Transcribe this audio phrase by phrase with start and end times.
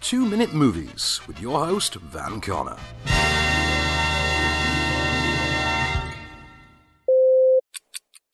[0.00, 2.76] Two Minute Movies with your host, Van Connor.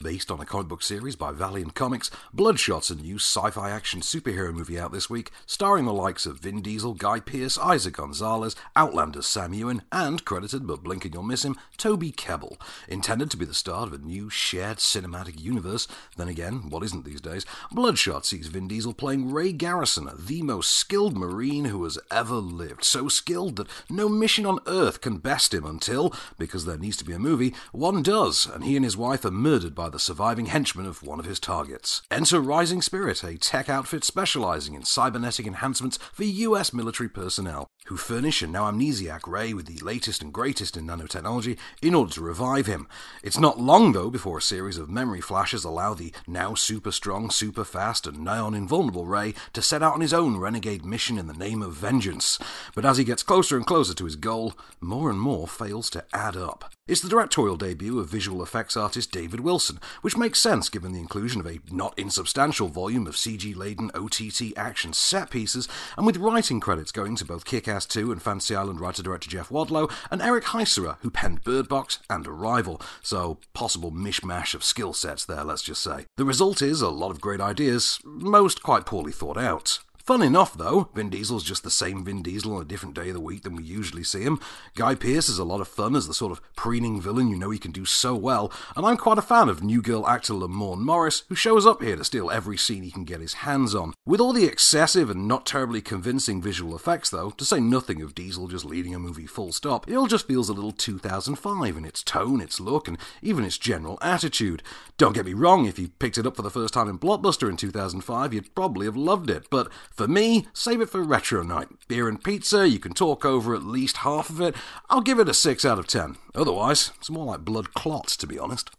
[0.04, 4.03] Based on a comic book series by Valiant Comics, Bloodshot's a new sci fi action
[4.03, 8.55] superhero movie out this week, starring the likes of Vin Diesel, Guy Pearce, Eiza Gonzalez,
[8.77, 12.61] Outlander's Sam Heughan, and, credited but blinking you'll miss him, Toby Kebbell.
[12.87, 15.88] Intended to be the start of a new shared cinematic universe,
[16.18, 17.46] then again, what isn't these days?
[17.73, 22.84] Bloodshot sees Vin Diesel playing Ray Garrison, the most skilled Marine who has ever lived.
[22.84, 27.06] So skilled that no mission on Earth can best him until, because there needs to
[27.06, 30.47] be a movie, one does, and he and his wife are murdered by the surviving
[30.47, 32.03] henchman of one of his targets.
[32.11, 37.97] Enter Rising Spirit, a tech outfit specializing in cybernetic enhancements for US military personnel, who
[37.97, 42.23] furnish a now amnesiac Ray with the latest and greatest in nanotechnology in order to
[42.23, 42.89] revive him.
[43.23, 47.31] It's not long, though, before a series of memory flashes allow the now super strong,
[47.31, 51.29] super fast, and nigh invulnerable Ray to set out on his own renegade mission in
[51.29, 52.37] the name of vengeance.
[52.75, 56.05] But as he gets closer and closer to his goal, more and more fails to
[56.12, 56.73] add up.
[56.86, 61.00] It's the directorial debut of visual effects artist David Wilson, which makes sense given the
[61.00, 66.18] inclusion of a not insubstantial volume of CG laden OTT action set pieces, and with
[66.18, 69.90] writing credits going to both Kick Ass 2 and Fantasy Island writer director Jeff Wadlow,
[70.10, 75.24] and Eric Heisserer, who penned Bird Box and Arrival, so possible mishmash of skill sets
[75.24, 76.05] there, let's just say.
[76.18, 79.78] The result is a lot of great ideas, most quite poorly thought out.
[80.05, 80.91] Fun enough, though.
[80.94, 83.56] Vin Diesel's just the same Vin Diesel on a different day of the week than
[83.56, 84.38] we usually see him.
[84.74, 87.48] Guy Pearce is a lot of fun as the sort of preening villain you know
[87.48, 90.80] he can do so well, and I'm quite a fan of New Girl actor Lamorne
[90.80, 93.94] Morris, who shows up here to steal every scene he can get his hands on.
[94.05, 98.14] With all the excessive and not terribly convincing visual effects, though, to say nothing of
[98.14, 101.86] Diesel just leading a movie full stop, it all just feels a little 2005 in
[101.86, 104.62] its tone, its look, and even its general attitude.
[104.98, 107.48] Don't get me wrong, if you picked it up for the first time in Blockbuster
[107.48, 111.69] in 2005, you'd probably have loved it, but for me, save it for retro night.
[111.89, 114.55] Beer and pizza, you can talk over at least half of it.
[114.91, 116.17] I'll give it a 6 out of 10.
[116.34, 118.70] Otherwise, it's more like blood clots, to be honest.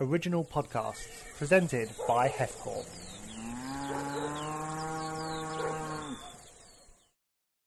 [0.00, 2.86] Original podcasts presented by Hefcorp.